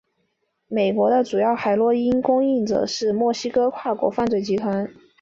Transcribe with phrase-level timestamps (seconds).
[0.67, 4.91] 美国的主要海洛因供应者是墨西哥跨国犯罪集团。